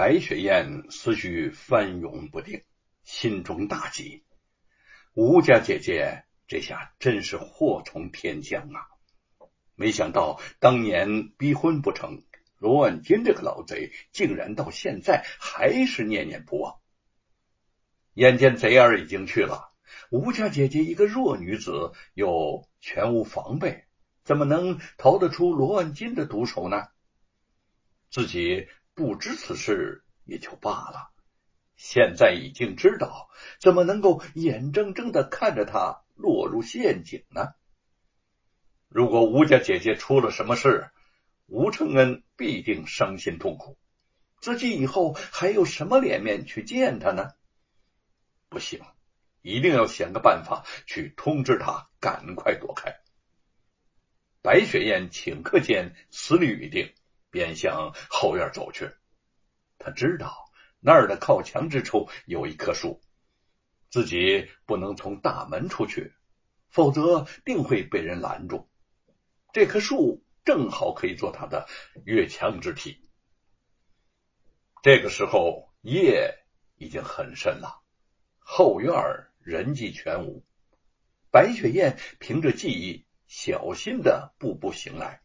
[0.00, 2.62] 白雪燕思绪翻涌不定，
[3.02, 4.24] 心中大急。
[5.12, 8.80] 吴家姐姐这下真是祸从天降啊！
[9.74, 12.22] 没想到当年逼婚不成，
[12.56, 16.78] 罗万金这个老贼竟然到现在还是念念不忘。
[18.14, 19.68] 眼见贼儿已经去了，
[20.10, 23.84] 吴家姐姐一个弱女子又全无防备，
[24.24, 26.88] 怎么能逃得出罗万金的毒手呢？
[28.10, 28.66] 自己
[29.00, 31.10] 不知此事也就罢了，
[31.74, 37.54] 现在已经知道，怎么能够眼睁睁的看着他落入陷阱呢？
[38.90, 40.90] 如果吴家姐姐出了什么事，
[41.46, 43.78] 吴承恩必定伤心痛苦，
[44.38, 47.30] 自己以后还有什么脸面去见他呢？
[48.50, 48.82] 不行，
[49.40, 53.00] 一定要想个办法去通知他，赶快躲开。
[54.42, 56.92] 白雪燕顷刻间思虑已定。
[57.30, 58.90] 便向后院走去。
[59.78, 63.00] 他知道那儿的靠墙之处有一棵树，
[63.88, 66.12] 自己不能从大门出去，
[66.68, 68.68] 否则定会被人拦住。
[69.52, 71.66] 这棵树正好可以做他的
[72.04, 73.00] 越墙之梯。
[74.82, 76.38] 这个时候夜
[76.76, 77.82] 已经很深了，
[78.38, 78.94] 后院
[79.40, 80.44] 人迹全无。
[81.30, 85.19] 白雪燕凭着记忆，小心的步步行来。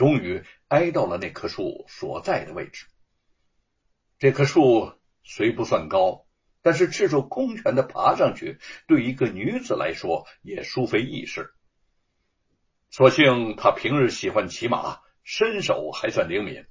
[0.00, 2.86] 终于挨到了那棵树所在的位置。
[4.18, 6.24] 这棵树虽不算高，
[6.62, 11.52] 但是赤手空拳的爬上去，对一个女子来说也殊非易事。
[12.88, 16.64] 所幸他平日喜欢骑马，身手还算灵敏，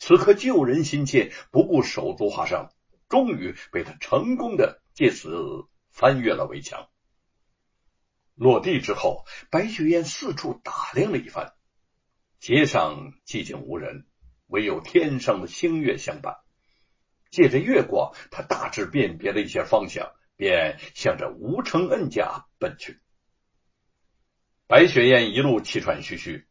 [0.00, 2.72] 此刻救人心切，不顾手足划伤，
[3.08, 5.30] 终于被他成功的借此
[5.92, 6.88] 翻越了围墙。
[8.34, 11.54] 落地之后，白雪燕四处打量了一番。
[12.38, 14.06] 街上寂静无人，
[14.46, 16.36] 唯有天上的星月相伴。
[17.30, 23.00] 借着月光，他大致辨别了一下方向，便向着吴承恩家奔去。
[24.66, 26.46] 白雪燕一路气喘吁吁，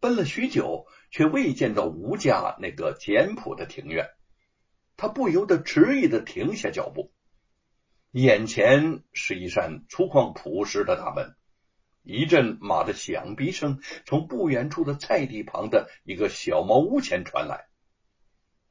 [0.00, 4.08] 奔了许久，却未见到吴家那个简朴的庭院。
[4.96, 7.12] 他不由得迟疑的停下脚步，
[8.12, 11.34] 眼前是一扇粗犷朴实的大门。
[12.04, 17.66] 一阵马的响鼻声从不远处的菜地旁的一个小茅屋前传来，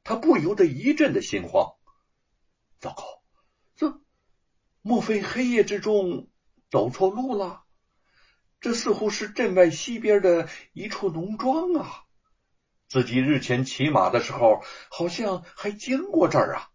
[0.04, 1.74] 他不由得一阵的心慌。
[2.78, 3.22] 糟糕，
[3.74, 4.00] 这
[4.82, 6.28] 莫非黑夜之中
[6.70, 7.64] 走错路了？
[8.60, 12.04] 这似乎是镇外西边的一处农庄啊！
[12.88, 16.70] 自己日前骑马的时候，好像还经过这儿啊。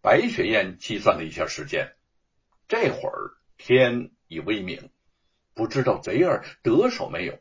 [0.00, 1.96] 白雪燕计算了一下时间，
[2.68, 4.92] 这会儿天已微明。
[5.58, 7.36] 不知道贼儿得手没有？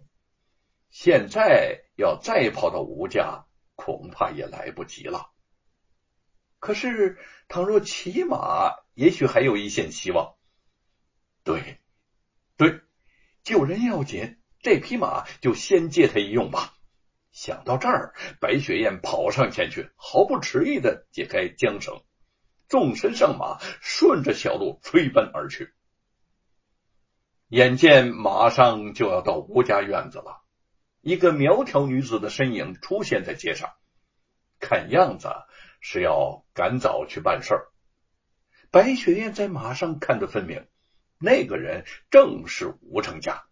[0.89, 3.45] 现在要再跑到吴家，
[3.75, 5.29] 恐怕也来不及了。
[6.57, 10.33] 可是，倘若骑马，也许还有一线希望。
[11.43, 11.79] 对，
[12.57, 12.81] 对，
[13.43, 16.73] 救人要紧，这匹马就先借他一用吧。
[17.31, 22.01] 想到这儿，白雪燕跑上前去，毫不迟疑的解开缰绳，
[22.67, 25.71] 纵身上马，顺着小路飞奔而去。
[27.49, 30.41] 眼见马上就要到吴家院子了，
[30.99, 33.69] 一个苗条女子的身影出现在街上，
[34.59, 35.29] 看样子
[35.79, 37.67] 是要赶早去办事儿。
[38.69, 40.67] 白雪燕在马上看得分明，
[41.19, 43.45] 那个人正是吴成家。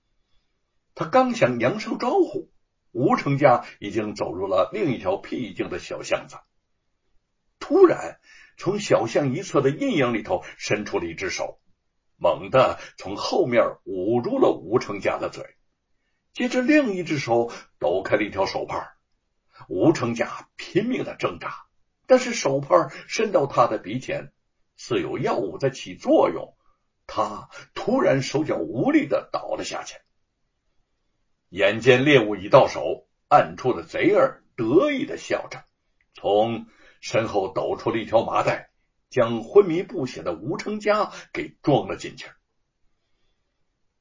[0.93, 2.51] 他刚想扬声招呼，
[2.91, 6.35] 吴成家已经走入了另一条僻静的小巷子。
[7.59, 8.19] 突然，
[8.57, 11.61] 从小巷一侧的阴影里头伸出了一只手。
[12.17, 15.55] 猛地从后面捂住了吴成家的嘴，
[16.33, 18.95] 接着另一只手抖开了一条手帕。
[19.67, 21.65] 吴成家拼命的挣扎，
[22.07, 24.31] 但是手帕伸到他的鼻前，
[24.75, 26.55] 似有药物在起作用。
[27.07, 29.95] 他突然手脚无力的倒了下去。
[31.49, 35.63] 眼见猎物已到手，暗处的贼儿得意的笑着，
[36.13, 36.65] 从
[36.99, 38.71] 身后抖出了一条麻袋。
[39.09, 42.29] 将昏迷不醒的吴成家给装了进去。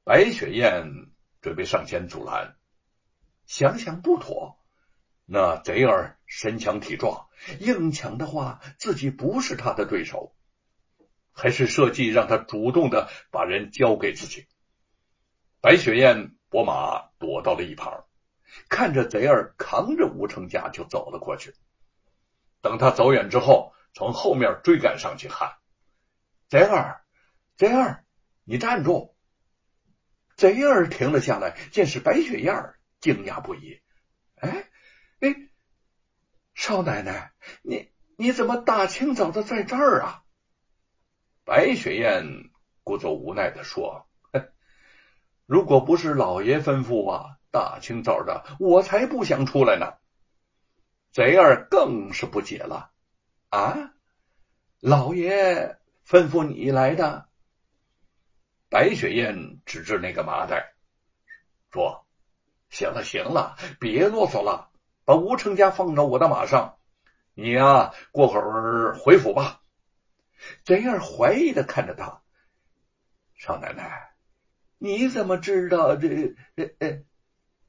[0.03, 2.57] 白雪燕准备上前阻拦，
[3.47, 4.59] 想想不妥，
[5.25, 7.29] 那贼儿身强体壮，
[7.61, 10.35] 硬抢的话，自己不是他的对手，
[11.33, 14.47] 还是设计让他主动的把人交给自己。
[15.61, 18.05] 白雪燕拨马躲到了一旁，
[18.69, 21.55] 看着贼儿扛着吴成家就走了过去。
[22.61, 23.74] 等他走远之后。
[23.95, 25.55] 从后面追赶上去，喊
[26.51, 27.01] ：“贼儿，
[27.57, 28.05] 贼儿，
[28.43, 29.17] 你站住！”
[30.37, 33.81] 贼儿停了下来，见是白雪燕，惊讶不已。
[34.35, 34.69] “哎，
[35.21, 35.35] 哎，
[36.55, 37.33] 少奶奶，
[37.63, 40.25] 你你怎么大清早的在这儿啊？
[41.45, 42.51] 白雪燕
[42.83, 44.09] 故作无奈的说
[45.47, 49.95] ：“如果不是老爷吩咐啊，大清早的我才不想出来呢。”
[51.13, 52.91] 贼儿更是不解了
[53.55, 53.95] ：“啊，
[54.81, 57.29] 老爷吩咐你来的？”
[58.69, 60.75] 白雪燕指着那个麻袋
[61.71, 62.05] 说
[62.69, 64.71] ：“行了，行了，别啰嗦了。”
[65.07, 66.79] 把吴成家放到我的马上，
[67.35, 69.61] 你呀，过会儿回府吧。
[70.65, 72.23] 贼儿怀疑的看着他，
[73.35, 74.15] 少奶奶，
[74.79, 76.35] 你怎么知道这？
[76.57, 77.03] 呃呃，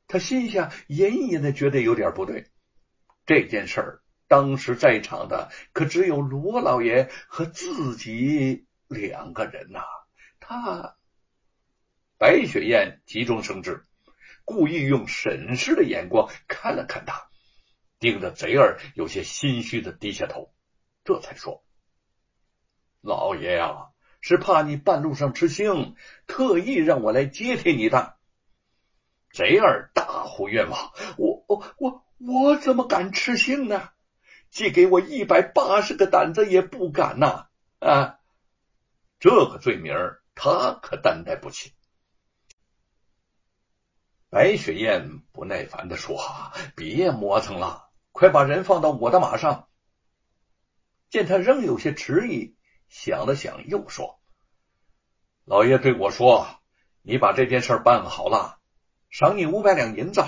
[0.08, 2.50] 他心下隐隐的觉得有点不对。
[3.26, 9.82] 这件事儿，当时在场的可只有罗老爷和自己两个人呐。
[10.40, 10.96] 他，
[12.18, 13.84] 白雪燕急中生智。
[14.48, 17.30] 故意用审视的眼光看了看他，
[17.98, 20.54] 盯着贼儿有些心虚的低下头，
[21.04, 21.64] 这才说
[23.02, 23.88] ：“老爷呀，
[24.22, 25.96] 是怕你半路上吃腥，
[26.28, 28.18] 特意让我来接替你的。”
[29.34, 33.90] 贼儿大呼冤枉：“我我我我怎么敢吃腥呢？
[34.56, 37.48] 借给我一百八十个胆子也不敢呐！
[37.80, 38.20] 啊，
[39.20, 39.94] 这个罪名
[40.34, 41.74] 他可担待不起。”
[44.32, 46.18] 白雪燕不耐烦的说
[46.74, 49.68] ：“别磨蹭了，快把人放到我的马上。”
[51.12, 52.56] 见他仍有些迟疑，
[52.88, 54.22] 想了想，又说
[55.44, 56.48] ：“老爷对我说，
[57.02, 58.62] 你把这件事办好了，
[59.10, 60.24] 赏你五百两银子。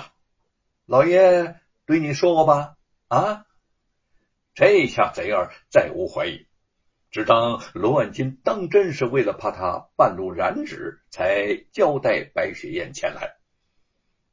[0.84, 2.76] 老爷对你说过吧？
[3.08, 3.46] 啊？”
[4.58, 6.48] 这下贼儿再无怀疑，
[7.12, 13.36] 只当罗万金当真是为了怕他半路染指，才交代白雪燕前来。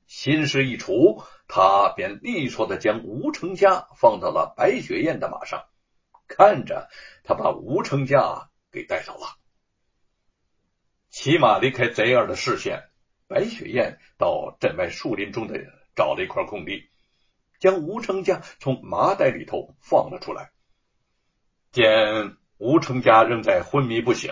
[0.07, 5.65] 心事一除，他便利索的将吴成家放到了白雪燕的马上，
[6.27, 6.89] 看着
[7.23, 9.27] 他把吴成家给带走了。
[11.11, 12.89] 骑马离开贼儿的视线，
[13.27, 15.53] 白雪燕到镇外树林中的
[15.95, 16.89] 找了一块空地，
[17.65, 20.51] 将吴成家从麻袋里头放了出来。
[21.71, 24.31] 见吴成家仍在昏迷不醒，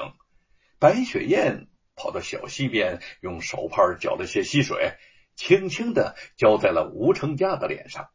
[0.78, 5.00] 白雪燕跑到小溪边，用手帕搅了些溪水。
[5.36, 8.12] 轻轻的浇在了吴成家的脸上，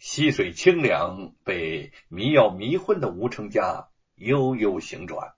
[0.00, 5.34] 溪水清凉，被迷药迷昏的吴成家悠悠醒转，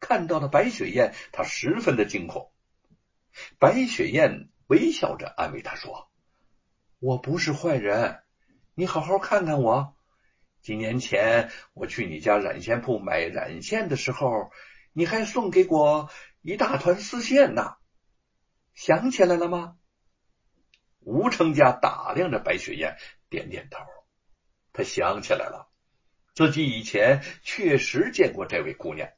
[0.00, 2.50] 看到了白雪燕，他十分的惊恐。
[3.58, 6.10] 白雪燕微笑着安慰他说
[6.98, 8.22] ：“我不是坏人，
[8.74, 9.94] 你好好看看我。
[10.62, 14.50] 几年前我去你家染线铺买染线的时候，
[14.94, 16.10] 你还送给我
[16.40, 17.76] 一大团丝线呢。”
[18.74, 19.76] 想起来了吗？
[21.00, 22.96] 吴成家打量着白雪燕，
[23.28, 23.84] 点点头。
[24.72, 25.68] 他想起来了，
[26.34, 29.10] 自己以前确实见过这位姑娘。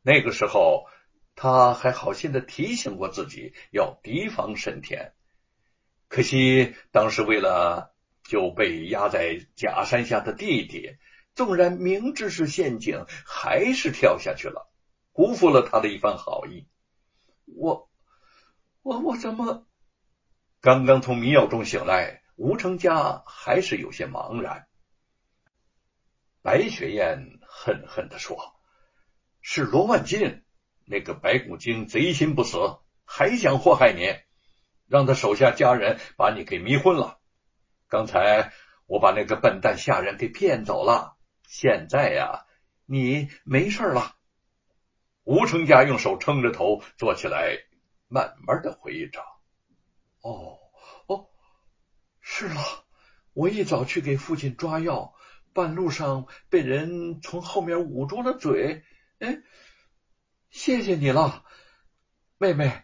[0.00, 0.86] 那个时候，
[1.34, 5.12] 他还好心的提醒过自己要提防沈田。
[6.10, 10.98] 可惜当时为了救被压在假山下的弟弟，
[11.34, 14.70] 纵然明知是陷阱，还是跳下去了，
[15.12, 16.66] 辜负了他的一番好意。
[17.46, 17.88] 我。
[18.82, 19.66] 我我怎么
[20.62, 22.22] 刚刚从迷药中醒来？
[22.34, 24.66] 吴成家还是有些茫然。
[26.40, 28.38] 白雪燕恨恨的说
[29.42, 30.42] ：“是罗万金
[30.86, 34.16] 那个白骨精，贼心不死，还想祸害你，
[34.90, 37.18] 让他手下家人把你给迷昏了。
[37.88, 38.52] 刚才
[38.84, 41.16] 我把那个笨蛋下人给骗走了，
[41.48, 42.44] 现在呀，
[42.84, 44.16] 你没事了。”
[45.24, 47.60] 吴成家用手撑着头坐起来。
[48.12, 49.20] 慢慢的回忆着，
[50.20, 50.58] 哦
[51.06, 51.28] 哦，
[52.20, 52.60] 是了，
[53.34, 55.14] 我一早去给父亲抓药，
[55.52, 58.82] 半路上被人从后面捂住了嘴。
[59.20, 59.38] 哎，
[60.50, 61.44] 谢谢你了，
[62.36, 62.82] 妹妹，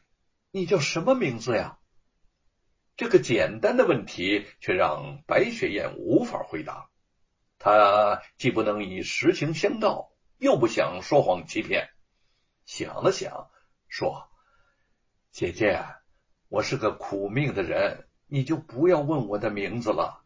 [0.52, 1.75] 你叫什么名字呀？
[2.96, 6.88] 这个简单的问题却让白雪燕无法回答。
[7.58, 11.90] 她既不能以实情相告，又不想说谎欺骗，
[12.64, 13.50] 想了想，
[13.88, 14.28] 说。
[15.30, 15.84] 姐姐，
[16.48, 20.22] 我是个苦命的人，你就不要问我的名字了。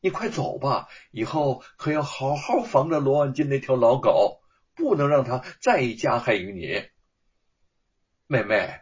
[0.00, 4.40] 你快走吧，以后可要好好防着罗万金那条老狗，
[4.74, 6.88] 不能让他再加害于你。
[8.26, 8.80] 妹妹，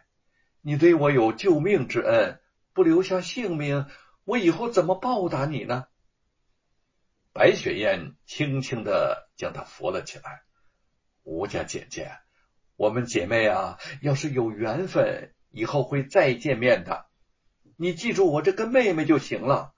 [0.61, 2.38] 你对我有救命之恩，
[2.73, 3.85] 不留下性命，
[4.23, 5.87] 我以后怎么报答你呢？
[7.33, 10.43] 白雪燕轻轻的将她扶了起来。
[11.23, 12.11] 吴家姐姐，
[12.75, 15.33] 我们姐妹啊，要是有缘分。
[15.51, 17.07] 以后会再见面的，
[17.75, 19.73] 你记住我这个妹妹就行了。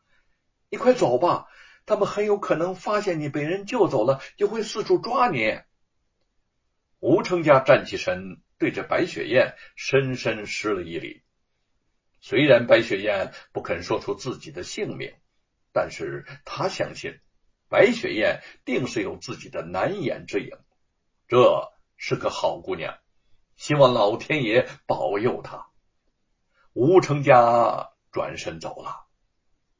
[0.69, 1.47] 你快走吧，
[1.85, 5.61] 他们很有可能发现你被人救走了，就会四处抓你。
[6.99, 11.23] 吴成家站起身，对着白雪燕深深施了一礼。
[12.23, 15.11] 虽然白雪燕不肯说出自己的姓名，
[15.73, 17.19] 但是他相信
[17.67, 20.51] 白雪燕定是有自己的难言之隐。
[21.27, 22.99] 这是个好姑娘，
[23.55, 25.67] 希望老天爷保佑她。
[26.73, 29.07] 吴成家转身走了，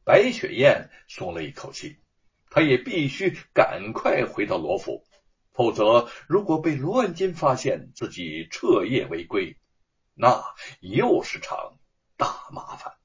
[0.04, 2.00] 白雪燕松了一口气，
[2.50, 5.06] 她也必须赶快回到罗府，
[5.52, 9.58] 否则如果被罗万金发现自己彻夜未归，
[10.16, 10.44] 那
[10.80, 11.78] 又是场。
[12.22, 13.00] 大麻烦。